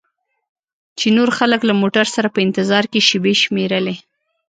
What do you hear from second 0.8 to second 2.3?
چې نور خلک له موټر سره